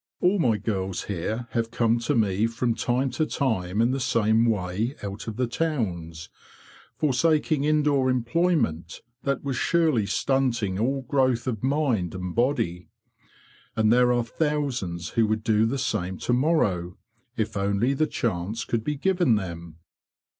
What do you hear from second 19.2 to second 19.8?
them."